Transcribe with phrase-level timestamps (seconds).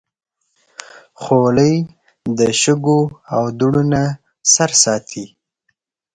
[1.21, 1.75] خولۍ
[2.37, 2.99] د شګو
[3.35, 4.03] او دوړو نه
[4.53, 5.25] سر ساتي.